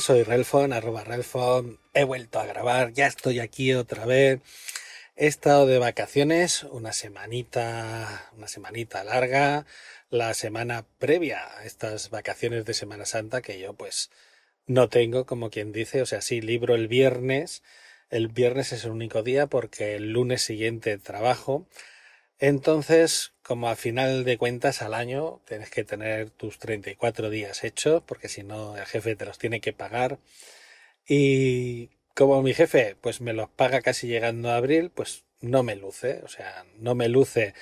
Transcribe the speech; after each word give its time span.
Soy 0.00 0.22
Relfon, 0.22 0.72
arroba 0.72 1.02
Relfon. 1.02 1.78
He 1.92 2.04
vuelto 2.04 2.38
a 2.38 2.46
grabar, 2.46 2.92
ya 2.92 3.06
estoy 3.06 3.40
aquí 3.40 3.74
otra 3.74 4.06
vez. 4.06 4.40
He 5.16 5.26
estado 5.26 5.66
de 5.66 5.78
vacaciones 5.78 6.62
una 6.62 6.92
semanita, 6.92 8.30
una 8.36 8.46
semanita 8.46 9.02
larga, 9.02 9.66
la 10.10 10.34
semana 10.34 10.86
previa 10.98 11.40
a 11.58 11.64
estas 11.64 12.10
vacaciones 12.10 12.64
de 12.64 12.74
Semana 12.74 13.06
Santa 13.06 13.42
que 13.42 13.58
yo 13.58 13.74
pues 13.74 14.10
no 14.66 14.88
tengo, 14.88 15.26
como 15.26 15.50
quien 15.50 15.72
dice, 15.72 16.02
o 16.02 16.06
sea, 16.06 16.20
sí, 16.20 16.40
libro 16.40 16.74
el 16.74 16.86
viernes. 16.86 17.62
El 18.10 18.28
viernes 18.28 18.72
es 18.72 18.84
el 18.84 18.92
único 18.92 19.22
día 19.22 19.46
porque 19.46 19.96
el 19.96 20.12
lunes 20.12 20.42
siguiente 20.42 20.96
trabajo. 20.98 21.66
Entonces, 22.40 23.32
como 23.42 23.68
al 23.68 23.76
final 23.76 24.24
de 24.24 24.38
cuentas 24.38 24.82
al 24.82 24.94
año 24.94 25.40
tienes 25.46 25.70
que 25.70 25.84
tener 25.84 26.30
tus 26.30 26.58
34 26.58 27.30
días 27.30 27.64
hechos, 27.64 28.02
porque 28.06 28.28
si 28.28 28.42
no 28.44 28.76
el 28.76 28.86
jefe 28.86 29.16
te 29.16 29.24
los 29.26 29.38
tiene 29.38 29.60
que 29.60 29.72
pagar. 29.72 30.18
Y 31.06 31.90
como 32.14 32.42
mi 32.42 32.54
jefe 32.54 32.96
pues 33.00 33.20
me 33.20 33.32
los 33.32 33.48
paga 33.50 33.80
casi 33.82 34.06
llegando 34.08 34.50
a 34.50 34.56
abril, 34.56 34.90
pues 34.90 35.24
no 35.40 35.62
me 35.62 35.76
luce, 35.76 36.20
o 36.24 36.28
sea, 36.28 36.64
no 36.78 36.94
me 36.94 37.08
luce 37.08 37.54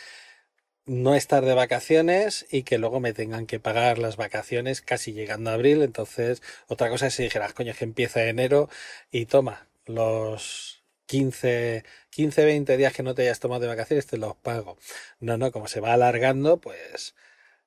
no 0.86 1.14
estar 1.14 1.44
de 1.44 1.54
vacaciones 1.54 2.46
y 2.50 2.62
que 2.62 2.78
luego 2.78 3.00
me 3.00 3.12
tengan 3.12 3.46
que 3.46 3.60
pagar 3.60 3.98
las 3.98 4.16
vacaciones 4.16 4.80
casi 4.82 5.12
llegando 5.12 5.50
a 5.50 5.54
abril. 5.54 5.82
Entonces, 5.82 6.42
otra 6.68 6.88
cosa 6.90 7.08
es 7.08 7.14
si 7.14 7.24
dijeras, 7.24 7.52
coño, 7.54 7.72
es 7.72 7.78
que 7.78 7.84
empieza 7.84 8.24
enero 8.24 8.68
y 9.10 9.26
toma 9.26 9.68
los 9.86 10.75
15, 11.06 11.84
15, 12.10 12.44
20 12.44 12.76
días 12.76 12.92
que 12.92 13.02
no 13.02 13.14
te 13.14 13.22
hayas 13.22 13.40
tomado 13.40 13.62
de 13.62 13.68
vacaciones, 13.68 14.06
te 14.06 14.18
los 14.18 14.36
pago. 14.36 14.76
No, 15.20 15.36
no, 15.36 15.52
como 15.52 15.68
se 15.68 15.80
va 15.80 15.92
alargando, 15.94 16.58
pues 16.60 17.14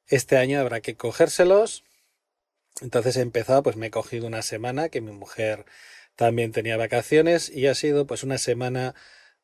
este 0.08 0.38
año 0.38 0.60
habrá 0.60 0.82
que 0.82 0.96
cogérselos. 0.96 1.84
Entonces 2.82 3.18
he 3.18 3.22
empezado, 3.22 3.64
pues 3.64 3.76
me 3.76 3.88
he 3.88 3.92
cogido 3.92 4.28
una 4.28 4.42
semana 4.42 4.90
que 4.90 5.02
mi 5.02 5.12
mujer 5.12 5.66
también 6.16 6.52
tenía 6.52 6.78
vacaciones 6.78 7.50
y 7.50 7.68
ha 7.68 7.76
sido 7.76 8.06
pues 8.08 8.24
una 8.24 8.38
semana 8.38 8.96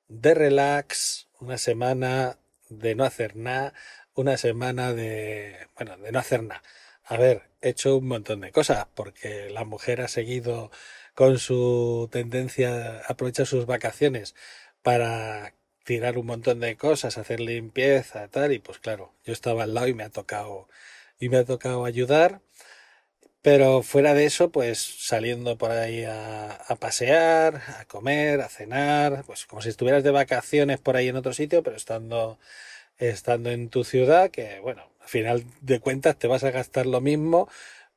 de 0.07 0.33
relax, 0.33 1.27
una 1.39 1.57
semana 1.57 2.37
de 2.69 2.95
no 2.95 3.03
hacer 3.05 3.35
nada, 3.35 3.73
una 4.13 4.37
semana 4.37 4.93
de, 4.93 5.67
bueno, 5.75 5.97
de 5.97 6.11
no 6.11 6.19
hacer 6.19 6.43
nada. 6.43 6.61
A 7.03 7.17
ver, 7.17 7.43
he 7.61 7.69
hecho 7.69 7.97
un 7.97 8.07
montón 8.07 8.41
de 8.41 8.51
cosas 8.51 8.87
porque 8.95 9.49
la 9.51 9.63
mujer 9.65 10.01
ha 10.01 10.07
seguido 10.07 10.71
con 11.15 11.39
su 11.39 12.09
tendencia 12.11 12.99
a 12.99 13.13
aprovechar 13.13 13.47
sus 13.47 13.65
vacaciones 13.65 14.35
para 14.83 15.55
tirar 15.85 16.17
un 16.17 16.27
montón 16.27 16.59
de 16.59 16.77
cosas, 16.77 17.17
hacer 17.17 17.39
limpieza, 17.39 18.27
tal, 18.29 18.53
y 18.53 18.59
pues 18.59 18.79
claro, 18.79 19.13
yo 19.25 19.33
estaba 19.33 19.63
al 19.63 19.73
lado 19.73 19.87
y 19.87 19.93
me 19.93 20.03
ha 20.03 20.09
tocado, 20.09 20.67
y 21.19 21.29
me 21.29 21.37
ha 21.37 21.45
tocado 21.45 21.85
ayudar. 21.85 22.41
Pero 23.41 23.83
fuera 23.83 24.15
de 24.15 24.25
eso, 24.25 24.51
pues 24.51 24.79
saliendo 24.79 25.57
por 25.57 25.71
ahí 25.71 26.03
a, 26.03 26.51
a, 26.53 26.75
pasear, 26.77 27.61
a 27.79 27.85
comer, 27.85 28.41
a 28.41 28.49
cenar, 28.49 29.23
pues 29.25 29.45
como 29.45 29.61
si 29.61 29.69
estuvieras 29.69 30.03
de 30.03 30.11
vacaciones 30.11 30.79
por 30.79 30.95
ahí 30.97 31.09
en 31.09 31.15
otro 31.15 31.31
sitio, 31.31 31.61
pero 31.61 31.75
estando, 31.77 32.39
estando 32.97 33.51
en 33.51 33.69
tu 33.69 33.83
ciudad, 33.83 34.31
que 34.31 34.59
bueno, 34.61 34.89
al 35.01 35.07
final 35.07 35.45
de 35.61 35.79
cuentas 35.79 36.17
te 36.17 36.27
vas 36.27 36.43
a 36.43 36.51
gastar 36.51 36.87
lo 36.87 37.01
mismo, 37.01 37.47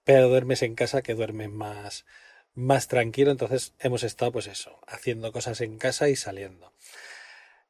pero 0.04 0.28
duermes 0.28 0.62
en 0.62 0.74
casa 0.74 1.02
que 1.02 1.14
duermes 1.14 1.50
más, 1.50 2.04
más 2.54 2.88
tranquilo. 2.88 3.30
Entonces 3.30 3.74
hemos 3.78 4.02
estado, 4.02 4.32
pues 4.32 4.46
eso, 4.46 4.78
haciendo 4.86 5.32
cosas 5.32 5.60
en 5.60 5.78
casa 5.78 6.08
y 6.08 6.16
saliendo. 6.16 6.72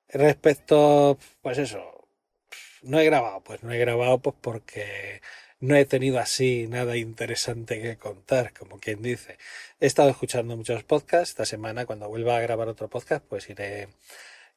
Respecto, 0.08 1.18
pues 1.42 1.58
eso, 1.58 2.08
no 2.82 2.98
he 3.00 3.04
grabado, 3.04 3.42
pues 3.42 3.62
no 3.62 3.72
he 3.72 3.78
grabado 3.78 4.18
pues 4.20 4.36
porque 4.40 5.20
no 5.60 5.74
he 5.76 5.84
tenido 5.84 6.18
así 6.18 6.66
nada 6.68 6.96
interesante 6.96 7.80
que 7.82 7.96
contar, 7.96 8.52
como 8.54 8.78
quien 8.78 9.02
dice. 9.02 9.38
He 9.80 9.86
estado 9.86 10.10
escuchando 10.10 10.56
muchos 10.56 10.84
podcasts. 10.84 11.30
Esta 11.30 11.46
semana, 11.46 11.86
cuando 11.86 12.08
vuelva 12.08 12.36
a 12.36 12.40
grabar 12.40 12.68
otro 12.68 12.88
podcast, 12.88 13.24
pues 13.26 13.50
iré, 13.50 13.88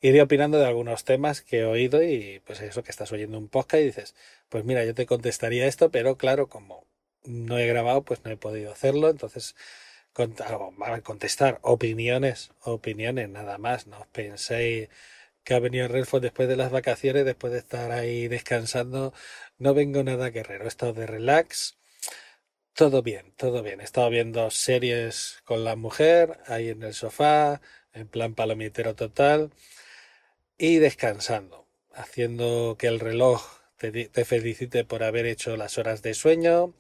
iré 0.01 0.21
opinando 0.21 0.59
de 0.59 0.67
algunos 0.67 1.03
temas 1.03 1.41
que 1.41 1.59
he 1.59 1.65
oído 1.65 2.03
y 2.03 2.41
pues 2.45 2.61
eso 2.61 2.83
que 2.83 2.91
estás 2.91 3.11
oyendo 3.11 3.37
un 3.37 3.47
podcast 3.49 3.81
y 3.81 3.85
dices, 3.85 4.15
pues 4.49 4.63
mira, 4.65 4.85
yo 4.85 4.93
te 4.95 5.05
contestaría 5.05 5.67
esto, 5.67 5.91
pero 5.91 6.17
claro, 6.17 6.47
como 6.47 6.85
no 7.25 7.57
he 7.57 7.67
grabado, 7.67 8.03
pues 8.03 8.23
no 8.23 8.31
he 8.31 8.37
podido 8.37 8.71
hacerlo. 8.71 9.09
Entonces, 9.09 9.55
contestar 10.13 11.59
opiniones, 11.61 12.51
opiniones, 12.61 13.29
nada 13.29 13.57
más. 13.57 13.87
No 13.87 14.07
penséis 14.11 14.89
que 15.43 15.53
ha 15.53 15.59
venido 15.59 15.87
Redford 15.87 16.21
después 16.21 16.47
de 16.47 16.55
las 16.55 16.71
vacaciones, 16.71 17.25
después 17.25 17.53
de 17.53 17.59
estar 17.59 17.91
ahí 17.91 18.27
descansando. 18.27 19.13
No 19.57 19.73
vengo 19.73 20.03
nada 20.03 20.29
guerrero, 20.29 20.65
he 20.65 20.67
estado 20.67 20.93
de 20.93 21.07
relax. 21.07 21.77
Todo 22.73 23.01
bien, 23.01 23.33
todo 23.37 23.63
bien. 23.63 23.81
He 23.81 23.83
estado 23.83 24.09
viendo 24.09 24.49
series 24.51 25.41
con 25.45 25.63
la 25.63 25.75
mujer, 25.75 26.39
ahí 26.47 26.69
en 26.69 26.83
el 26.83 26.93
sofá, 26.93 27.61
en 27.93 28.07
plan 28.07 28.33
palomitero 28.35 28.95
total, 28.95 29.51
y 30.57 30.77
descansando, 30.77 31.67
haciendo 31.93 32.77
que 32.79 32.87
el 32.87 32.99
reloj 32.99 33.43
te 33.77 34.25
felicite 34.25 34.85
por 34.85 35.03
haber 35.03 35.25
hecho 35.25 35.57
las 35.57 35.77
horas 35.79 36.03
de 36.03 36.13
sueño 36.13 36.75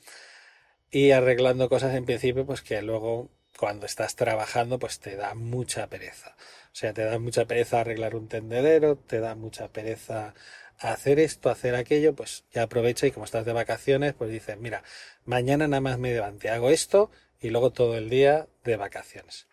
y 0.91 1.11
arreglando 1.11 1.69
cosas 1.69 1.95
en 1.95 2.05
principio, 2.05 2.45
pues 2.45 2.61
que 2.61 2.81
luego 2.81 3.29
cuando 3.57 3.85
estás 3.85 4.15
trabajando, 4.15 4.79
pues 4.79 4.99
te 4.99 5.15
da 5.15 5.33
mucha 5.35 5.87
pereza. 5.87 6.35
O 6.73 6.75
sea, 6.75 6.93
te 6.93 7.03
da 7.03 7.19
mucha 7.19 7.45
pereza 7.45 7.81
arreglar 7.81 8.15
un 8.15 8.27
tendedero, 8.27 8.97
te 8.97 9.19
da 9.19 9.35
mucha 9.35 9.69
pereza 9.69 10.33
hacer 10.79 11.19
esto, 11.19 11.49
hacer 11.49 11.75
aquello, 11.75 12.15
pues 12.15 12.43
ya 12.51 12.63
aprovecha 12.63 13.07
y 13.07 13.11
como 13.11 13.25
estás 13.25 13.45
de 13.45 13.53
vacaciones, 13.53 14.13
pues 14.13 14.31
dices, 14.31 14.57
mira, 14.57 14.83
mañana 15.25 15.67
nada 15.67 15.81
más 15.81 15.99
me 15.99 16.11
levante, 16.11 16.49
hago 16.49 16.69
esto 16.69 17.11
y 17.39 17.49
luego 17.49 17.71
todo 17.71 17.97
el 17.97 18.09
día 18.09 18.47
de 18.63 18.77
vacaciones. 18.77 19.47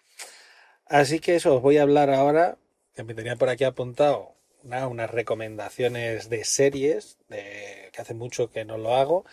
Así 0.86 1.20
que 1.20 1.36
eso, 1.36 1.56
os 1.56 1.62
voy 1.62 1.76
a 1.76 1.82
hablar 1.82 2.10
ahora, 2.10 2.56
que 2.94 3.04
me 3.04 3.14
tenía 3.14 3.36
por 3.36 3.50
aquí 3.50 3.64
apuntado 3.64 4.34
unas 4.62 5.10
recomendaciones 5.10 6.28
de 6.28 6.44
series, 6.44 7.18
de, 7.28 7.90
que 7.92 8.00
hace 8.00 8.14
mucho 8.14 8.50
que 8.50 8.64
no 8.64 8.78
lo 8.78 8.94
hago, 8.94 9.24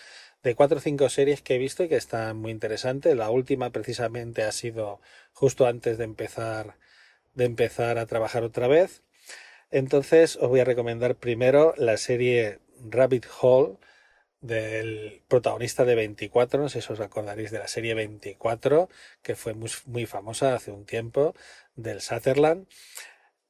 de 0.45 0.55
cuatro 0.55 0.77
o 0.77 0.81
cinco 0.81 1.09
series 1.09 1.41
que 1.41 1.55
he 1.55 1.57
visto 1.57 1.83
y 1.83 1.89
que 1.89 1.95
están 1.95 2.37
muy 2.37 2.51
interesantes. 2.51 3.17
La 3.17 3.31
última 3.31 3.71
precisamente 3.71 4.43
ha 4.43 4.51
sido 4.51 5.01
justo 5.33 5.65
antes 5.65 5.97
de 5.97 6.03
empezar 6.03 6.77
de 7.33 7.45
empezar 7.45 7.97
a 7.97 8.05
trabajar 8.05 8.43
otra 8.43 8.67
vez. 8.67 9.01
Entonces 9.71 10.37
os 10.37 10.47
voy 10.47 10.59
a 10.59 10.65
recomendar 10.65 11.15
primero 11.15 11.73
la 11.77 11.97
serie 11.97 12.59
Rabbit 12.89 13.25
Hole 13.41 13.77
del 14.39 15.23
protagonista 15.27 15.83
de 15.83 15.95
24, 15.95 16.61
no 16.61 16.69
sé 16.69 16.81
si 16.81 16.93
os 16.93 16.99
acordaréis 16.99 17.49
de 17.49 17.59
la 17.59 17.67
serie 17.67 17.95
24, 17.95 18.87
que 19.23 19.35
fue 19.35 19.55
muy, 19.55 19.71
muy 19.87 20.05
famosa 20.05 20.53
hace 20.53 20.71
un 20.71 20.85
tiempo, 20.85 21.33
del 21.75 22.01
Sutherland. 22.01 22.67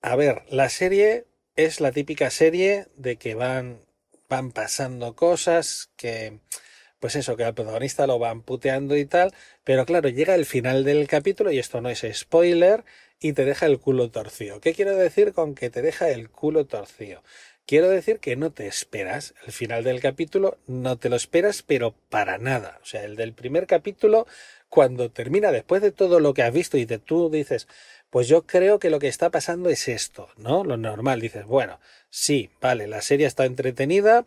A 0.02 0.16
ver, 0.16 0.44
la 0.50 0.70
serie 0.70 1.26
es 1.58 1.82
la 1.82 1.92
típica 1.92 2.30
serie 2.30 2.88
de 2.96 3.18
que 3.18 3.36
van, 3.36 3.82
van 4.30 4.52
pasando 4.52 5.16
cosas, 5.16 5.90
que 5.98 6.40
pues 7.06 7.18
eso, 7.18 7.38
que 7.38 7.44
al 7.44 7.54
protagonista 7.54 8.08
lo 8.08 8.18
van 8.18 8.42
puteando 8.42 8.98
y 8.98 9.06
tal, 9.06 9.32
pero 9.64 9.86
claro, 9.86 10.10
llega 10.10 10.34
el 10.34 10.48
final 10.48 10.84
del 10.84 11.08
capítulo 11.08 11.52
y 11.52 11.60
esto 11.60 11.80
no 11.80 11.92
es 11.92 12.04
spoiler, 12.12 12.84
y 13.20 13.34
te 13.34 13.46
deja 13.46 13.68
el 13.68 13.78
culo 13.78 14.10
torcido. 14.10 14.60
¿Qué 14.60 14.74
quiero 14.74 14.96
decir 14.96 15.32
con 15.32 15.54
que 15.54 15.70
te 15.70 15.84
deja 15.84 16.10
el 16.10 16.32
culo 16.32 16.66
torcido? 16.66 17.22
Quiero 17.68 17.90
decir 17.90 18.18
que 18.18 18.36
no 18.36 18.52
te 18.52 18.66
esperas. 18.66 19.36
El 19.46 19.52
final 19.52 19.84
del 19.84 20.02
capítulo 20.02 20.58
no 20.66 20.98
te 20.98 21.10
lo 21.10 21.16
esperas, 21.16 21.62
pero 21.62 21.94
para 22.10 22.40
nada. 22.40 22.80
O 22.82 22.86
sea, 22.88 23.04
el 23.04 23.16
del 23.16 23.34
primer 23.34 23.68
capítulo, 23.68 24.26
cuando 24.68 25.12
termina, 25.12 25.52
después 25.52 25.84
de 25.84 25.92
todo 25.92 26.20
lo 26.20 26.34
que 26.34 26.42
has 26.42 26.54
visto 26.54 26.76
y 26.76 26.88
te, 26.88 26.98
tú 26.98 27.30
dices, 27.30 27.68
pues 28.10 28.28
yo 28.28 28.48
creo 28.48 28.80
que 28.80 28.90
lo 28.90 28.98
que 28.98 29.10
está 29.10 29.30
pasando 29.30 29.70
es 29.70 29.88
esto, 29.88 30.30
¿no? 30.38 30.64
Lo 30.64 30.78
normal. 30.78 31.22
Dices, 31.22 31.46
bueno, 31.46 31.80
sí, 32.10 32.50
vale, 32.62 32.88
la 32.88 33.04
serie 33.04 33.28
está 33.28 33.46
entretenida, 33.46 34.26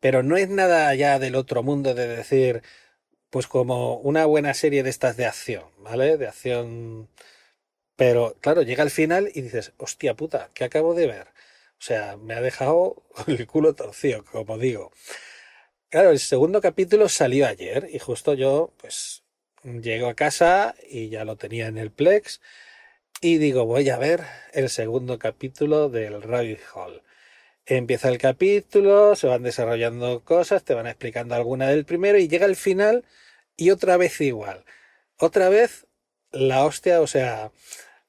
pero 0.00 0.22
no 0.22 0.36
es 0.36 0.48
nada 0.50 0.94
ya 0.94 1.18
del 1.18 1.36
otro 1.36 1.62
mundo 1.62 1.94
de 1.94 2.08
decir, 2.08 2.62
pues 3.30 3.46
como 3.46 3.96
una 3.98 4.26
buena 4.26 4.54
serie 4.54 4.82
de 4.82 4.90
estas 4.90 5.16
de 5.16 5.26
acción, 5.26 5.64
¿vale? 5.78 6.16
De 6.18 6.28
acción 6.28 7.08
Pero 7.96 8.36
claro, 8.40 8.62
llega 8.62 8.82
al 8.82 8.90
final 8.90 9.30
y 9.34 9.42
dices, 9.42 9.72
hostia 9.78 10.14
puta, 10.14 10.50
¿qué 10.54 10.64
acabo 10.64 10.94
de 10.94 11.06
ver? 11.06 11.28
O 11.78 11.82
sea, 11.82 12.16
me 12.16 12.34
ha 12.34 12.40
dejado 12.40 13.02
el 13.26 13.46
culo 13.46 13.74
torcido, 13.74 14.24
como 14.24 14.58
digo. 14.58 14.92
Claro, 15.90 16.10
el 16.10 16.20
segundo 16.20 16.60
capítulo 16.60 17.08
salió 17.08 17.46
ayer 17.46 17.88
y 17.92 17.98
justo 17.98 18.34
yo, 18.34 18.72
pues, 18.78 19.24
llego 19.64 20.08
a 20.08 20.14
casa 20.14 20.74
y 20.88 21.08
ya 21.08 21.24
lo 21.24 21.36
tenía 21.36 21.66
en 21.66 21.78
el 21.78 21.90
Plex 21.90 22.40
y 23.22 23.38
digo, 23.38 23.66
voy 23.66 23.90
a 23.90 23.98
ver 23.98 24.22
el 24.52 24.70
segundo 24.70 25.18
capítulo 25.18 25.88
del 25.90 26.22
Rabbit 26.22 26.60
Hall. 26.74 27.02
Empieza 27.66 28.08
el 28.08 28.18
capítulo, 28.18 29.14
se 29.14 29.26
van 29.26 29.42
desarrollando 29.42 30.24
cosas, 30.24 30.64
te 30.64 30.74
van 30.74 30.86
explicando 30.86 31.34
alguna 31.34 31.68
del 31.68 31.84
primero 31.84 32.18
y 32.18 32.28
llega 32.28 32.46
el 32.46 32.56
final 32.56 33.04
y 33.56 33.70
otra 33.70 33.96
vez 33.96 34.20
igual. 34.20 34.64
Otra 35.18 35.48
vez 35.48 35.86
la 36.32 36.64
hostia, 36.64 37.00
o 37.00 37.06
sea, 37.06 37.52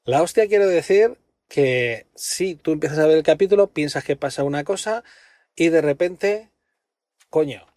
la 0.04 0.22
hostia 0.22 0.48
quiero 0.48 0.68
decir 0.68 1.18
que 1.48 2.08
si 2.16 2.56
tú 2.56 2.72
empiezas 2.72 3.00
a 3.00 3.08
ver 3.08 3.18
el 3.18 3.24
capítulo, 3.24 3.68
piensas 3.68 4.04
que 4.04 4.16
pasa 4.16 4.44
una 4.44 4.64
cosa 4.64 5.04
y 5.56 5.70
de 5.70 5.82
repente, 5.82 6.50
coño. 7.30 7.68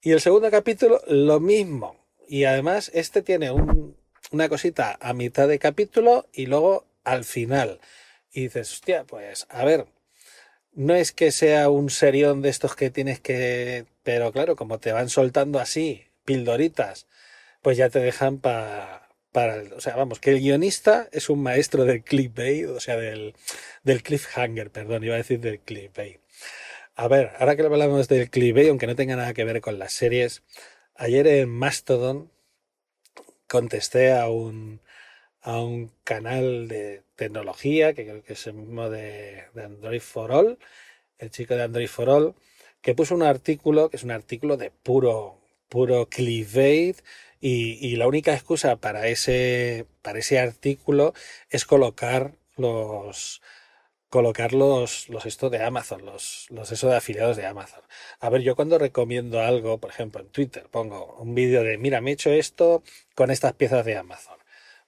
Y 0.00 0.12
el 0.12 0.20
segundo 0.20 0.50
capítulo, 0.50 1.02
lo 1.06 1.40
mismo. 1.40 2.06
Y 2.28 2.44
además, 2.44 2.90
este 2.94 3.22
tiene 3.22 3.50
una 4.30 4.48
cosita 4.48 4.96
a 5.00 5.12
mitad 5.12 5.48
de 5.48 5.58
capítulo 5.58 6.28
y 6.32 6.46
luego 6.46 6.86
al 7.04 7.24
final. 7.24 7.80
Y 8.32 8.42
dices, 8.42 8.72
hostia, 8.72 9.04
pues 9.04 9.46
a 9.50 9.64
ver, 9.64 9.86
no 10.76 10.94
es 10.94 11.12
que 11.12 11.32
sea 11.32 11.70
un 11.70 11.90
serión 11.90 12.42
de 12.42 12.50
estos 12.50 12.76
que 12.76 12.90
tienes 12.90 13.20
que... 13.20 13.86
Pero 14.04 14.32
claro, 14.32 14.56
como 14.56 14.78
te 14.78 14.92
van 14.92 15.08
soltando 15.08 15.58
así, 15.58 16.04
pildoritas, 16.24 17.08
pues 17.62 17.76
ya 17.76 17.90
te 17.90 17.98
dejan 17.98 18.38
para 18.38 19.06
o 19.76 19.80
sea, 19.80 19.96
vamos, 19.96 20.18
que 20.18 20.30
el 20.30 20.40
guionista 20.40 21.08
es 21.12 21.28
un 21.28 21.42
maestro 21.42 21.84
del 21.84 22.02
clickbait, 22.02 22.66
o 22.68 22.80
sea, 22.80 22.96
del, 22.96 23.34
del 23.82 24.02
cliffhanger, 24.02 24.70
perdón, 24.70 25.04
iba 25.04 25.14
a 25.14 25.18
decir 25.18 25.40
del 25.40 25.60
clickbait. 25.60 26.20
A 26.94 27.08
ver, 27.08 27.32
ahora 27.38 27.56
que 27.56 27.62
hablamos 27.62 28.08
del 28.08 28.30
clickbait, 28.30 28.70
aunque 28.70 28.86
no 28.86 28.96
tenga 28.96 29.16
nada 29.16 29.34
que 29.34 29.44
ver 29.44 29.60
con 29.60 29.78
las 29.78 29.92
series, 29.92 30.42
ayer 30.94 31.26
en 31.26 31.50
Mastodon 31.50 32.30
contesté 33.46 34.12
a 34.12 34.28
un, 34.30 34.80
a 35.46 35.60
un 35.62 35.92
canal 36.02 36.66
de 36.66 37.04
tecnología, 37.14 37.94
que 37.94 38.04
creo 38.04 38.22
que 38.24 38.32
es 38.32 38.46
el 38.48 38.54
mismo 38.54 38.90
de, 38.90 39.44
Android 39.54 40.00
for 40.00 40.32
All, 40.32 40.58
el 41.18 41.30
chico 41.30 41.54
de 41.54 41.62
Android 41.62 41.86
for 41.86 42.08
All, 42.10 42.34
que 42.82 42.96
puso 42.96 43.14
un 43.14 43.22
artículo, 43.22 43.88
que 43.88 43.96
es 43.96 44.02
un 44.02 44.10
artículo 44.10 44.56
de 44.56 44.72
puro, 44.72 45.38
puro 45.68 46.08
clickbait, 46.08 46.98
y, 47.40 47.94
la 47.96 48.08
única 48.08 48.34
excusa 48.34 48.76
para 48.76 49.06
ese, 49.06 49.86
para 50.02 50.18
ese 50.18 50.40
artículo 50.40 51.14
es 51.48 51.64
colocar 51.64 52.32
los, 52.56 53.40
colocar 54.08 54.52
los, 54.52 55.08
los 55.08 55.26
esto 55.26 55.48
de 55.48 55.62
Amazon, 55.62 56.04
los, 56.04 56.48
los 56.50 56.72
eso 56.72 56.88
de 56.88 56.96
afiliados 56.96 57.36
de 57.36 57.46
Amazon. 57.46 57.82
A 58.18 58.30
ver, 58.30 58.42
yo 58.42 58.56
cuando 58.56 58.78
recomiendo 58.78 59.40
algo, 59.42 59.78
por 59.78 59.90
ejemplo, 59.90 60.22
en 60.22 60.28
Twitter, 60.28 60.66
pongo 60.72 61.16
un 61.20 61.36
vídeo 61.36 61.62
de, 61.62 61.78
mira, 61.78 62.00
me 62.00 62.10
he 62.10 62.14
hecho 62.14 62.30
esto 62.30 62.82
con 63.14 63.30
estas 63.30 63.52
piezas 63.52 63.84
de 63.84 63.96
Amazon, 63.96 64.38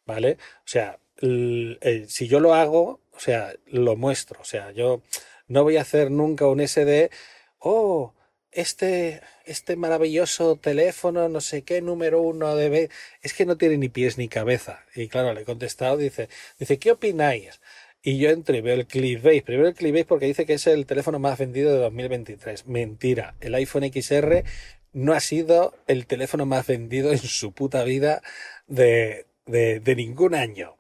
¿vale? 0.09 0.39
O 0.65 0.69
sea, 0.69 0.99
si 1.21 2.27
yo 2.27 2.41
lo 2.41 2.55
hago, 2.55 3.01
o 3.13 3.21
sea, 3.21 3.55
lo 3.67 3.95
muestro, 3.95 4.41
o 4.41 4.45
sea, 4.45 4.73
yo 4.73 5.03
no 5.47 5.63
voy 5.63 5.77
a 5.77 5.83
hacer 5.83 6.11
nunca 6.11 6.47
un 6.47 6.67
SD, 6.67 7.11
oh, 7.59 8.15
este, 8.51 9.21
este 9.45 9.77
maravilloso 9.77 10.57
teléfono, 10.57 11.29
no 11.29 11.41
sé 11.41 11.63
qué, 11.63 11.83
número 11.83 12.23
uno 12.23 12.57
de... 12.57 12.89
Es 13.23 13.35
que 13.35 13.45
no 13.45 13.59
tiene 13.59 13.77
ni 13.77 13.91
pies 13.91 14.17
ni 14.17 14.29
cabeza. 14.29 14.81
Y 14.97 15.09
claro, 15.09 15.35
le 15.35 15.43
he 15.43 15.45
contestado, 15.45 15.99
dice, 15.99 16.29
dice, 16.59 16.79
¿qué 16.79 16.93
opináis? 16.93 17.61
Y 18.03 18.19
yo 18.19 18.31
entro 18.31 18.57
y 18.57 18.63
veo 18.63 18.75
el 18.75 18.87
clickbait. 18.87 19.45
Primero 19.45 19.69
el 19.69 19.75
clickbait 19.75 20.07
porque 20.07 20.27
dice 20.27 20.47
que 20.47 20.55
es 20.55 20.67
el 20.67 20.87
teléfono 20.87 21.19
más 21.19 21.39
vendido 21.39 21.73
de 21.73 21.79
2023. 21.81 22.67
Mentira. 22.67 23.35
El 23.41 23.55
iPhone 23.55 23.91
XR 23.93 24.45
no 24.93 25.13
ha 25.13 25.21
sido 25.21 25.75
el 25.87 26.07
teléfono 26.07 26.47
más 26.47 26.67
vendido 26.67 27.13
en 27.13 27.19
su 27.19 27.53
puta 27.53 27.85
vida 27.85 28.23
de, 28.67 29.28
de, 29.49 29.95
ningún 29.97 30.35
año. 30.35 30.77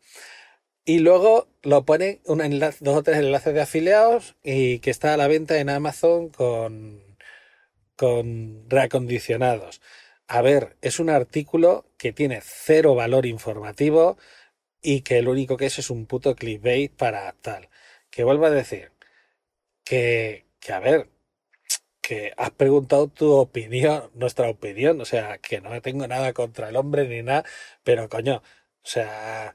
Y 0.85 1.01
luego 1.01 1.49
lo 1.63 1.85
pone 1.85 2.21
un 2.27 2.41
enlace, 2.41 2.79
dos 2.85 2.97
o 2.97 3.03
tres 3.03 3.19
enlaces 3.19 3.55
de 3.55 3.61
afiliados 3.63 4.37
y 4.43 4.79
que 4.81 4.91
está 4.91 5.15
a 5.15 5.17
la 5.19 5.29
venta 5.29 5.59
en 5.59 5.71
Amazon 5.71 6.31
con 6.31 7.09
con 7.99 8.71
reacondicionados. 8.71 9.83
A 10.29 10.43
ver, 10.43 10.77
es 10.83 11.01
un 11.01 11.11
artículo 11.11 11.87
que 11.99 12.13
tiene 12.13 12.41
cero 12.43 12.95
valor 12.95 13.27
informativo 13.27 14.19
y 14.83 15.03
que 15.03 15.23
lo 15.23 15.33
único 15.33 15.57
que 15.57 15.67
es 15.67 15.79
es 15.81 15.91
un 15.91 16.07
puto 16.07 16.37
clickbait 16.37 16.93
para 16.95 17.33
tal. 17.43 17.69
Que 18.11 18.25
vuelvo 18.25 18.47
a 18.47 18.51
decir 18.51 18.93
que, 19.85 20.47
que 20.61 20.73
a 20.73 20.81
ver, 20.81 21.11
que 22.03 22.33
has 22.37 22.51
preguntado 22.53 23.09
tu 23.09 23.33
opinión, 23.33 24.11
nuestra 24.15 24.49
opinión, 24.51 25.01
o 25.01 25.05
sea, 25.05 25.39
que 25.39 25.61
no 25.61 25.81
tengo 25.83 26.07
nada 26.07 26.33
contra 26.33 26.69
el 26.71 26.77
hombre 26.77 27.09
ni 27.09 27.23
nada, 27.23 27.45
pero 27.85 28.09
coño, 28.09 28.43
sea, 28.89 29.55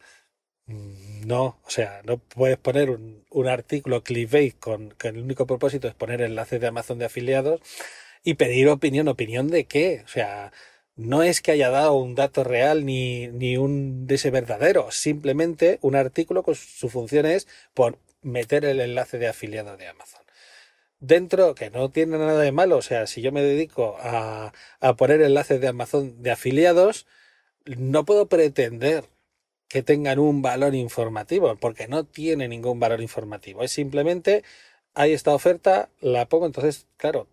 mm, 0.68 1.28
no, 1.28 1.60
o 1.64 1.70
sea, 1.70 2.02
no 2.06 2.18
puedes 2.20 2.58
poner 2.58 2.90
un, 2.90 3.26
un 3.32 3.48
artículo 3.48 4.04
clickbait 4.04 4.58
con 4.60 4.92
que 4.92 5.10
el 5.10 5.20
único 5.20 5.48
propósito 5.48 5.88
es 5.88 5.96
poner 5.96 6.22
enlaces 6.22 6.62
de 6.62 6.68
Amazon 6.68 7.00
de 7.00 7.06
afiliados 7.06 7.62
y 8.24 8.36
pedir 8.36 8.70
opinión. 8.70 9.08
¿Opinión 9.08 9.48
de 9.50 9.66
qué? 9.66 10.04
O 10.06 10.08
sea, 10.08 10.52
no 10.96 11.24
es 11.24 11.42
que 11.42 11.52
haya 11.52 11.70
dado 11.70 11.94
un 11.96 12.16
dato 12.16 12.44
real 12.44 12.86
ni, 12.86 13.28
ni 13.28 13.58
un 13.58 14.08
de 14.08 14.16
ese 14.16 14.32
verdadero, 14.32 14.92
simplemente 14.92 15.80
un 15.82 15.96
artículo 15.96 16.44
con 16.44 16.56
su 16.56 16.90
función 16.90 17.26
es 17.26 17.48
por 17.74 18.00
meter 18.22 18.66
el 18.66 18.80
enlace 18.80 19.18
de 19.18 19.28
afiliado 19.28 19.78
de 19.78 19.88
Amazon. 19.88 20.22
Dentro, 21.00 21.56
que 21.56 21.70
no 21.70 21.92
tiene 21.92 22.18
nada 22.18 22.40
de 22.42 22.52
malo, 22.52 22.78
o 22.78 22.82
sea, 22.82 23.08
si 23.08 23.22
yo 23.22 23.32
me 23.32 23.42
dedico 23.42 23.98
a, 24.00 24.54
a 24.80 24.96
poner 24.96 25.22
enlaces 25.22 25.60
de 25.62 25.68
Amazon 25.68 26.22
de 26.24 26.32
afiliados, 26.32 27.08
no 27.66 28.06
puedo 28.06 28.28
pretender 28.30 29.06
que 29.74 29.82
tengan 29.82 30.20
un 30.20 30.44
valor 30.44 30.76
informativo, 30.76 31.56
porque 31.56 31.88
no 31.88 32.04
tiene 32.04 32.48
ningún 32.48 32.80
valor 32.80 33.02
informativo. 33.02 33.64
Es 33.64 33.72
simplemente, 33.72 34.44
hay 34.94 35.14
esta 35.14 35.34
oferta, 35.34 35.90
la 36.00 36.30
pongo, 36.30 36.46
entonces, 36.46 36.86
claro, 36.96 37.26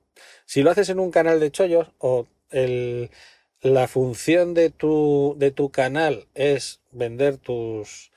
si 0.46 0.62
lo 0.62 0.70
haces 0.70 0.88
en 0.88 1.00
un 1.00 1.10
canal 1.10 1.38
de 1.38 1.50
chollos 1.50 1.88
o 1.98 2.26
el, 2.48 3.10
la 3.60 3.88
función 3.88 4.54
de 4.54 4.70
tu, 4.70 5.34
de 5.37 5.50
tu 5.50 5.70
canal 5.70 6.28
es 6.34 6.81
vender 6.92 7.37
tus, 7.37 8.10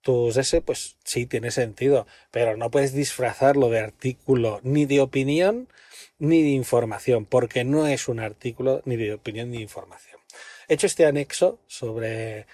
tus 0.00 0.38
ese, 0.38 0.62
pues 0.62 0.96
sí 1.04 1.26
tiene 1.26 1.50
sentido, 1.50 2.06
pero 2.30 2.56
no 2.56 2.70
puedes 2.70 2.94
disfrazarlo 2.94 3.68
de 3.68 3.80
artículo 3.80 4.60
ni 4.62 4.86
de 4.86 5.02
opinión 5.02 5.68
ni 6.18 6.40
de 6.42 6.48
información, 6.52 7.26
porque 7.26 7.64
no 7.64 7.86
es 7.86 8.08
un 8.08 8.18
artículo 8.18 8.80
ni 8.86 8.96
de 8.96 9.12
opinión 9.12 9.50
ni 9.50 9.58
de 9.58 9.64
información. 9.64 10.18
He 10.68 10.74
hecho 10.74 10.86
este 10.86 11.04
anexo 11.04 11.58
sobre 11.66 12.46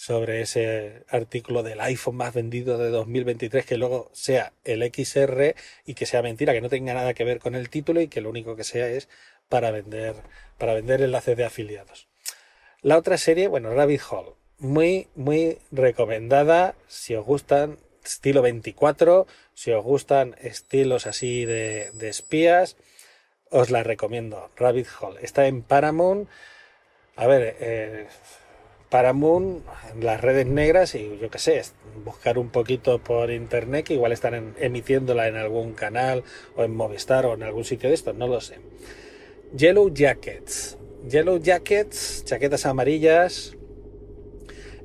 sobre 0.00 0.40
ese 0.40 1.04
artículo 1.10 1.62
del 1.62 1.78
iPhone 1.82 2.16
más 2.16 2.32
vendido 2.32 2.78
de 2.78 2.88
2023 2.88 3.66
que 3.66 3.76
luego 3.76 4.08
sea 4.14 4.54
el 4.64 4.82
XR 4.82 5.54
y 5.84 5.92
que 5.92 6.06
sea 6.06 6.22
mentira, 6.22 6.54
que 6.54 6.62
no 6.62 6.70
tenga 6.70 6.94
nada 6.94 7.12
que 7.12 7.22
ver 7.22 7.38
con 7.38 7.54
el 7.54 7.68
título 7.68 8.00
y 8.00 8.08
que 8.08 8.22
lo 8.22 8.30
único 8.30 8.56
que 8.56 8.64
sea 8.64 8.88
es 8.88 9.10
para 9.50 9.70
vender 9.70 10.16
para 10.56 10.72
vender 10.72 11.02
enlaces 11.02 11.36
de 11.36 11.44
afiliados. 11.44 12.08
La 12.80 12.96
otra 12.96 13.18
serie, 13.18 13.46
bueno, 13.46 13.74
Rabbit 13.74 14.00
Hole, 14.10 14.30
muy 14.56 15.08
muy 15.16 15.58
recomendada 15.70 16.76
si 16.88 17.14
os 17.14 17.26
gustan 17.26 17.76
estilo 18.02 18.40
24, 18.40 19.26
si 19.52 19.70
os 19.72 19.84
gustan 19.84 20.34
estilos 20.40 21.06
así 21.06 21.44
de, 21.44 21.90
de 21.92 22.08
espías, 22.08 22.78
os 23.50 23.68
la 23.68 23.82
recomiendo. 23.82 24.50
Rabbit 24.56 24.86
Hole 24.98 25.20
está 25.20 25.46
en 25.46 25.60
Paramount. 25.60 26.26
A 27.16 27.26
ver, 27.26 27.56
eh, 27.60 28.06
Paramount, 28.90 29.64
las 30.00 30.20
redes 30.20 30.46
negras 30.46 30.96
y 30.96 31.16
yo 31.20 31.30
qué 31.30 31.38
sé, 31.38 31.62
buscar 32.04 32.38
un 32.38 32.50
poquito 32.50 32.98
por 32.98 33.30
internet 33.30 33.86
que 33.86 33.94
igual 33.94 34.10
están 34.10 34.54
emitiéndola 34.58 35.28
en 35.28 35.36
algún 35.36 35.72
canal 35.74 36.24
o 36.56 36.64
en 36.64 36.74
Movistar 36.74 37.24
o 37.24 37.34
en 37.34 37.44
algún 37.44 37.64
sitio 37.64 37.88
de 37.88 37.94
estos, 37.94 38.16
no 38.16 38.26
lo 38.26 38.40
sé. 38.40 38.56
Yellow 39.56 39.92
Jackets. 39.94 40.76
Yellow 41.08 41.38
Jackets, 41.38 42.24
chaquetas 42.24 42.66
amarillas. 42.66 43.56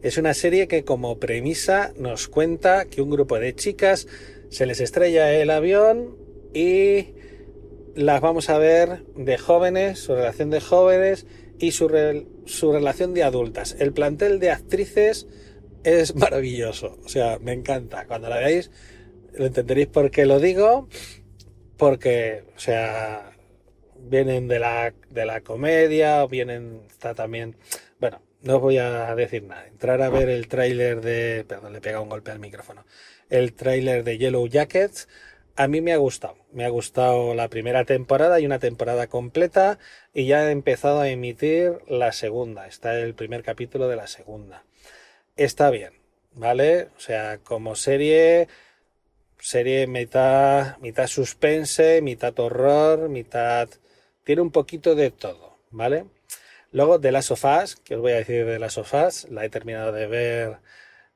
Es 0.03 0.19
una 0.19 0.35
serie 0.35 0.67
que 0.67 0.83
como 0.83 1.17
premisa 1.17 1.91
nos 1.97 2.27
cuenta 2.27 2.85
que 2.85 3.01
un 3.01 3.09
grupo 3.09 3.39
de 3.39 3.55
chicas 3.55 4.07
se 4.49 4.67
les 4.67 4.79
estrella 4.81 5.33
el 5.33 5.49
avión 5.49 6.15
y 6.53 7.15
las 7.95 8.21
vamos 8.21 8.49
a 8.49 8.59
ver 8.59 9.03
de 9.15 9.37
jóvenes, 9.39 9.99
su 9.99 10.13
relación 10.13 10.51
de 10.51 10.61
jóvenes 10.61 11.25
y 11.59 11.71
su, 11.71 12.25
su 12.45 12.71
relación 12.71 13.13
de 13.13 13.23
adultas. 13.23 13.75
El 13.79 13.93
plantel 13.93 14.39
de 14.39 14.51
actrices 14.51 15.27
es 15.83 16.15
maravilloso. 16.15 16.97
O 17.05 17.09
sea, 17.09 17.39
me 17.39 17.53
encanta. 17.53 18.05
Cuando 18.05 18.29
la 18.29 18.37
veáis, 18.37 18.71
lo 19.33 19.45
entenderéis 19.45 19.87
por 19.87 20.11
qué 20.11 20.25
lo 20.25 20.39
digo. 20.39 20.87
Porque, 21.77 22.43
o 22.55 22.59
sea, 22.59 23.31
vienen 23.97 24.47
de 24.47 24.59
la, 24.59 24.93
de 25.09 25.25
la 25.25 25.41
comedia, 25.41 26.25
vienen, 26.25 26.81
está 26.89 27.13
también, 27.13 27.57
bueno, 27.99 28.21
no 28.41 28.55
os 28.57 28.61
voy 28.61 28.77
a 28.77 29.13
decir 29.15 29.43
nada. 29.43 29.67
Entrar 29.67 30.01
a 30.01 30.09
ver 30.09 30.29
el 30.29 30.47
tráiler 30.47 31.01
de... 31.01 31.45
Perdón, 31.47 31.73
le 31.73 31.81
pega 31.81 31.99
un 31.99 32.09
golpe 32.09 32.31
al 32.31 32.39
micrófono. 32.39 32.85
El 33.29 33.53
tráiler 33.53 34.03
de 34.03 34.17
Yellow 34.17 34.47
Jackets. 34.47 35.07
A 35.57 35.67
mí 35.69 35.79
me 35.79 35.93
ha 35.93 35.97
gustado. 35.97 36.35
Me 36.51 36.65
ha 36.65 36.69
gustado 36.69 37.33
la 37.33 37.47
primera 37.47 37.85
temporada 37.85 38.39
y 38.39 38.45
una 38.45 38.59
temporada 38.59 39.07
completa 39.07 39.79
y 40.13 40.25
ya 40.25 40.47
he 40.47 40.51
empezado 40.51 40.99
a 40.99 41.09
emitir 41.09 41.79
la 41.87 42.11
segunda. 42.11 42.67
Está 42.67 42.99
el 42.99 43.13
primer 43.13 43.41
capítulo 43.41 43.87
de 43.87 43.95
la 43.95 44.07
segunda. 44.07 44.63
Está 45.37 45.69
bien, 45.69 45.93
¿vale? 46.33 46.89
O 46.97 46.99
sea, 46.99 47.37
como 47.37 47.75
serie, 47.75 48.49
serie 49.39 49.87
mitad, 49.87 50.77
mitad 50.79 51.07
suspense, 51.07 52.01
mitad 52.01 52.37
horror, 52.39 53.09
mitad... 53.09 53.69
Tiene 54.25 54.41
un 54.41 54.51
poquito 54.51 54.95
de 54.95 55.11
todo, 55.11 55.59
¿vale? 55.69 56.05
Luego 56.71 56.99
de 56.99 57.11
las 57.11 57.25
sofás, 57.25 57.75
que 57.77 57.95
os 57.95 58.01
voy 58.01 58.11
a 58.13 58.15
decir 58.15 58.45
de 58.45 58.59
las 58.59 58.73
sofás, 58.73 59.29
la 59.29 59.45
he 59.45 59.49
terminado 59.49 59.91
de 59.91 60.07
ver 60.07 60.57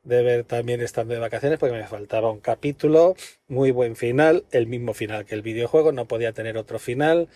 de 0.10 0.24
ver 0.24 0.44
también 0.44 0.82
estando 0.82 1.14
de 1.14 1.20
vacaciones 1.20 1.60
porque 1.60 1.76
me 1.76 1.88
faltaba 1.88 2.32
un 2.32 2.40
capítulo, 2.42 3.16
muy 3.48 3.72
buen 3.72 3.96
final, 3.96 4.46
el 4.52 4.68
mismo 4.68 4.94
final 4.94 5.26
que 5.26 5.36
el 5.36 5.42
videojuego, 5.42 5.92
no 5.92 6.08
podía 6.08 6.34
tener 6.34 6.58
otro 6.58 6.80
final 6.80 7.30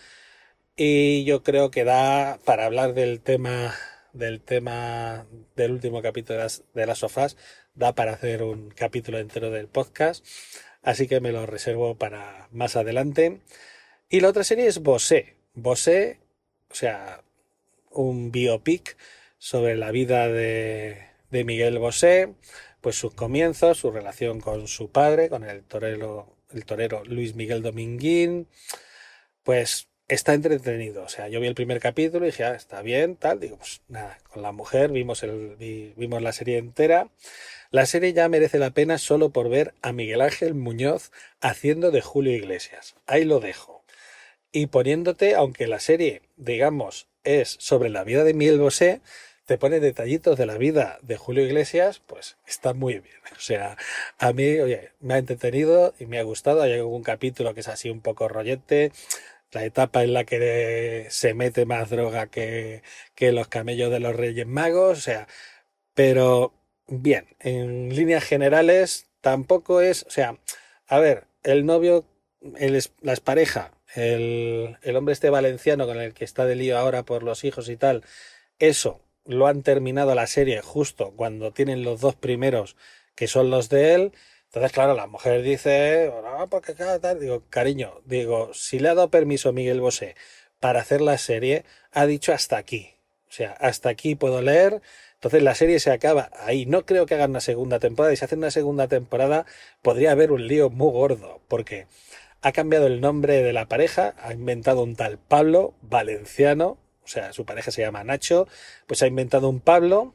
y 0.76 1.24
yo 1.24 1.42
creo 1.42 1.70
que 1.70 1.84
da 1.84 2.38
para 2.44 2.66
hablar 2.66 2.94
del 2.94 3.20
tema 3.20 3.74
del 4.12 4.40
tema 4.40 5.26
del 5.56 5.72
último 5.72 6.00
capítulo 6.02 6.38
de 6.38 6.44
las, 6.44 6.62
de 6.72 6.86
las 6.86 6.98
sofás, 6.98 7.36
da 7.74 7.94
para 7.94 8.12
hacer 8.12 8.42
un 8.42 8.70
capítulo 8.70 9.18
entero 9.18 9.50
del 9.50 9.68
podcast, 9.68 10.24
así 10.82 11.08
que 11.08 11.20
me 11.20 11.32
lo 11.32 11.46
reservo 11.46 11.96
para 11.96 12.48
más 12.52 12.76
adelante. 12.76 13.40
Y 14.08 14.20
la 14.20 14.28
otra 14.28 14.44
serie 14.44 14.66
es 14.68 14.80
Bosé. 14.80 15.36
Bosé, 15.54 16.20
o 16.70 16.74
sea, 16.74 17.22
un 17.90 18.30
biopic 18.30 18.96
sobre 19.38 19.76
la 19.76 19.90
vida 19.90 20.28
de, 20.28 21.13
de 21.34 21.44
Miguel 21.44 21.80
Bosé, 21.80 22.32
pues 22.80 22.96
sus 22.96 23.12
comienzos, 23.12 23.78
su 23.78 23.90
relación 23.90 24.40
con 24.40 24.68
su 24.68 24.90
padre, 24.90 25.28
con 25.28 25.42
el 25.42 25.64
torero, 25.64 26.36
el 26.52 26.64
torero 26.64 27.02
Luis 27.04 27.34
Miguel 27.34 27.60
Dominguín, 27.60 28.46
pues 29.42 29.88
está 30.06 30.32
entretenido. 30.32 31.02
O 31.02 31.08
sea, 31.08 31.26
yo 31.26 31.40
vi 31.40 31.48
el 31.48 31.56
primer 31.56 31.80
capítulo 31.80 32.24
y 32.24 32.28
dije, 32.28 32.44
ah, 32.44 32.54
está 32.54 32.82
bien, 32.82 33.16
tal. 33.16 33.40
Digo, 33.40 33.56
pues 33.56 33.82
nada, 33.88 34.16
con 34.32 34.42
la 34.42 34.52
mujer 34.52 34.92
vimos, 34.92 35.24
el, 35.24 35.56
vimos 35.96 36.22
la 36.22 36.32
serie 36.32 36.58
entera. 36.58 37.08
La 37.72 37.84
serie 37.84 38.12
ya 38.12 38.28
merece 38.28 38.60
la 38.60 38.70
pena 38.70 38.98
solo 38.98 39.30
por 39.30 39.48
ver 39.48 39.74
a 39.82 39.92
Miguel 39.92 40.20
Ángel 40.20 40.54
Muñoz 40.54 41.10
haciendo 41.40 41.90
de 41.90 42.00
Julio 42.00 42.32
Iglesias. 42.32 42.94
Ahí 43.06 43.24
lo 43.24 43.40
dejo. 43.40 43.84
Y 44.52 44.66
poniéndote, 44.66 45.34
aunque 45.34 45.66
la 45.66 45.80
serie, 45.80 46.22
digamos, 46.36 47.08
es 47.24 47.56
sobre 47.58 47.88
la 47.88 48.04
vida 48.04 48.22
de 48.22 48.34
Miguel 48.34 48.60
Bosé, 48.60 49.00
te 49.46 49.58
pone 49.58 49.80
detallitos 49.80 50.38
de 50.38 50.46
la 50.46 50.56
vida 50.56 50.98
de 51.02 51.16
Julio 51.16 51.44
Iglesias, 51.44 52.00
pues 52.06 52.36
está 52.46 52.74
muy 52.74 52.94
bien. 52.94 53.16
O 53.36 53.40
sea, 53.40 53.76
a 54.18 54.32
mí, 54.32 54.58
oye, 54.60 54.92
me 55.00 55.14
ha 55.14 55.18
entretenido 55.18 55.94
y 55.98 56.06
me 56.06 56.18
ha 56.18 56.22
gustado. 56.22 56.62
Hay 56.62 56.72
algún 56.74 57.02
capítulo 57.02 57.52
que 57.52 57.60
es 57.60 57.68
así 57.68 57.90
un 57.90 58.00
poco 58.00 58.28
rollete. 58.28 58.92
La 59.52 59.64
etapa 59.64 60.04
en 60.04 60.14
la 60.14 60.24
que 60.24 61.06
se 61.10 61.34
mete 61.34 61.66
más 61.66 61.90
droga 61.90 62.28
que, 62.28 62.82
que 63.14 63.32
los 63.32 63.48
camellos 63.48 63.90
de 63.90 64.00
los 64.00 64.16
Reyes 64.16 64.46
Magos. 64.46 64.98
O 64.98 65.00
sea, 65.00 65.28
pero 65.94 66.54
bien, 66.86 67.26
en 67.40 67.94
líneas 67.94 68.24
generales 68.24 69.08
tampoco 69.20 69.80
es, 69.80 70.04
o 70.04 70.10
sea, 70.10 70.38
a 70.86 70.98
ver, 71.00 71.24
el 71.42 71.66
novio, 71.66 72.04
el, 72.56 72.82
la 73.00 73.16
pareja, 73.16 73.72
el, 73.94 74.78
el 74.82 74.96
hombre 74.96 75.12
este 75.12 75.30
valenciano 75.30 75.86
con 75.86 76.00
el 76.00 76.14
que 76.14 76.24
está 76.24 76.46
de 76.46 76.56
lío 76.56 76.78
ahora 76.78 77.04
por 77.04 77.22
los 77.22 77.44
hijos 77.44 77.68
y 77.68 77.76
tal, 77.76 78.04
eso 78.58 79.00
lo 79.26 79.46
han 79.46 79.62
terminado 79.62 80.14
la 80.14 80.26
serie 80.26 80.60
justo 80.62 81.12
cuando 81.16 81.52
tienen 81.52 81.82
los 81.82 82.00
dos 82.00 82.14
primeros 82.14 82.76
que 83.14 83.28
son 83.28 83.50
los 83.50 83.68
de 83.68 83.94
él. 83.94 84.12
Entonces, 84.46 84.72
claro, 84.72 84.94
la 84.94 85.06
mujer 85.06 85.42
dice, 85.42 86.12
tal, 87.00 87.20
digo, 87.20 87.42
cariño, 87.50 88.00
digo, 88.04 88.50
si 88.54 88.78
le 88.78 88.88
ha 88.88 88.94
dado 88.94 89.10
permiso 89.10 89.52
Miguel 89.52 89.80
Bosé 89.80 90.14
para 90.60 90.80
hacer 90.80 91.00
la 91.00 91.18
serie, 91.18 91.64
ha 91.92 92.06
dicho 92.06 92.32
hasta 92.32 92.56
aquí. 92.56 92.94
O 93.28 93.32
sea, 93.32 93.52
hasta 93.52 93.88
aquí 93.88 94.14
puedo 94.14 94.42
leer. 94.42 94.80
Entonces 95.14 95.42
la 95.42 95.56
serie 95.56 95.80
se 95.80 95.90
acaba 95.90 96.30
ahí. 96.38 96.66
No 96.66 96.86
creo 96.86 97.06
que 97.06 97.14
hagan 97.14 97.30
una 97.30 97.40
segunda 97.40 97.80
temporada. 97.80 98.12
Y 98.12 98.16
si 98.16 98.24
hacen 98.24 98.38
una 98.38 98.52
segunda 98.52 98.86
temporada, 98.86 99.44
podría 99.82 100.12
haber 100.12 100.30
un 100.30 100.46
lío 100.46 100.70
muy 100.70 100.92
gordo. 100.92 101.40
Porque 101.48 101.86
ha 102.42 102.52
cambiado 102.52 102.86
el 102.86 103.00
nombre 103.00 103.42
de 103.42 103.52
la 103.52 103.66
pareja, 103.66 104.14
ha 104.18 104.32
inventado 104.34 104.82
un 104.82 104.94
tal 104.94 105.18
Pablo 105.18 105.74
Valenciano, 105.82 106.78
o 107.04 107.08
sea, 107.08 107.32
su 107.32 107.44
pareja 107.44 107.70
se 107.70 107.82
llama 107.82 108.04
Nacho, 108.04 108.46
pues 108.86 109.02
ha 109.02 109.06
inventado 109.06 109.48
un 109.48 109.60
Pablo 109.60 110.14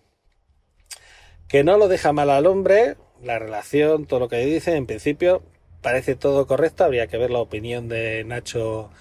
que 1.48 1.64
no 1.64 1.78
lo 1.78 1.88
deja 1.88 2.14
mal 2.14 2.30
al 2.30 2.46
hombre, 2.46 2.98
la 3.24 3.40
relación, 3.40 4.06
todo 4.06 4.20
lo 4.20 4.30
que 4.30 4.38
dice, 4.46 4.76
en 4.76 4.86
principio 4.86 5.44
parece 5.82 6.16
todo 6.16 6.46
correcto, 6.46 6.84
habría 6.84 7.08
que 7.08 7.18
ver 7.18 7.32
la 7.32 7.40
opinión 7.40 7.88
de 7.88 8.24
Nacho 8.24 8.92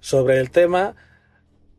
sobre 0.00 0.38
el 0.38 0.50
tema, 0.50 0.94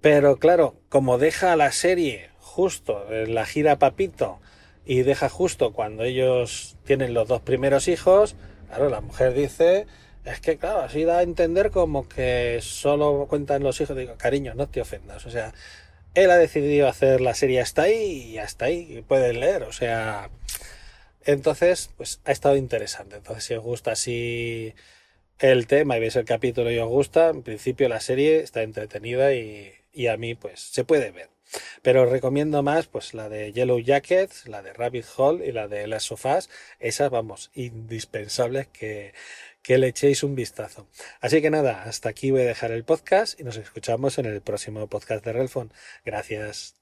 pero 0.02 0.38
claro, 0.38 0.76
como 0.90 1.18
deja 1.18 1.56
la 1.56 1.72
serie 1.72 2.30
justo 2.40 3.12
en 3.12 3.36
la 3.36 3.46
gira 3.46 3.78
Papito 3.78 4.40
y 4.86 5.04
deja 5.04 5.30
justo 5.30 5.72
cuando 5.72 6.04
ellos 6.04 6.78
tienen 6.84 7.14
los 7.14 7.28
dos 7.28 7.42
primeros 7.42 7.88
hijos, 7.88 8.36
claro, 8.68 8.90
la 8.90 9.02
mujer 9.02 9.34
dice, 9.34 9.88
es 10.26 10.42
que, 10.42 10.58
claro, 10.58 10.82
así 10.82 11.04
da 11.04 11.20
a 11.20 11.24
entender 11.24 11.72
como 11.72 12.08
que 12.08 12.60
solo 12.62 13.28
cuentan 13.30 13.64
los 13.64 13.80
hijos. 13.82 13.98
Digo, 13.98 14.16
cariño, 14.18 14.54
no 14.56 14.68
te 14.68 14.82
ofendas. 14.82 15.26
O 15.26 15.32
sea, 15.32 15.54
él 16.14 16.32
ha 16.32 16.38
decidido 16.38 16.88
hacer 16.88 17.22
la 17.22 17.34
serie 17.34 17.62
hasta 17.62 17.84
ahí 17.84 18.32
y 18.34 18.38
hasta 18.38 18.66
ahí. 18.66 19.04
puedes 19.08 19.36
leer, 19.36 19.64
o 19.64 19.72
sea. 19.72 20.30
Entonces, 21.26 21.92
pues 21.98 22.22
ha 22.26 22.32
estado 22.32 22.56
interesante. 22.58 23.18
Entonces, 23.18 23.44
si 23.46 23.54
os 23.54 23.64
gusta 23.64 23.92
así 23.92 24.74
el 25.40 25.68
tema 25.68 25.98
y 25.98 26.00
veis 26.02 26.16
el 26.16 26.26
capítulo 26.26 26.72
y 26.72 26.80
os 26.80 26.90
gusta, 26.90 27.30
en 27.30 27.44
principio 27.44 27.90
la 27.90 28.00
serie 28.02 28.40
está 28.42 28.64
entretenida 28.64 29.34
y, 29.34 29.74
y 29.94 30.08
a 30.08 30.18
mí, 30.18 30.36
pues, 30.36 30.60
se 30.60 30.84
puede 30.84 31.12
ver. 31.12 31.30
Pero 31.82 32.04
os 32.04 32.10
recomiendo 32.10 32.62
más 32.64 32.88
pues 32.88 33.14
la 33.14 33.30
de 33.30 33.52
Yellow 33.54 33.80
Jackets, 33.80 34.48
la 34.48 34.62
de 34.62 34.74
Rabbit 34.74 35.06
Hole 35.18 35.48
y 35.48 35.52
la 35.52 35.68
de 35.68 35.88
Las 35.88 36.04
Sofás. 36.04 36.50
Esas, 36.80 37.10
vamos, 37.10 37.52
indispensables 37.56 38.68
que, 38.68 39.14
que 39.62 39.78
le 39.78 39.88
echéis 39.90 40.24
un 40.24 40.36
vistazo. 40.36 40.88
Así 41.22 41.42
que 41.42 41.50
nada, 41.50 41.84
hasta 41.84 42.10
aquí 42.10 42.32
voy 42.32 42.42
a 42.42 42.46
dejar 42.46 42.72
el 42.72 42.86
podcast 42.86 43.40
y 43.40 43.44
nos 43.44 43.58
escuchamos 43.58 44.18
en 44.18 44.26
el 44.26 44.42
próximo 44.42 44.88
podcast 44.88 45.24
de 45.26 45.34
Relfon. 45.34 45.74
Gracias. 46.06 46.79